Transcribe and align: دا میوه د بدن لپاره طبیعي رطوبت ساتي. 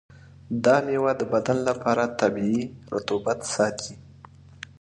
دا 0.63 0.75
میوه 0.85 1.11
د 1.19 1.21
بدن 1.33 1.57
لپاره 1.69 2.03
طبیعي 2.19 2.61
رطوبت 2.93 3.39
ساتي. 3.53 3.93